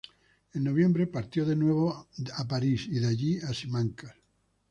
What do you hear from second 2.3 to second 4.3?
a París y de allí a Simancas.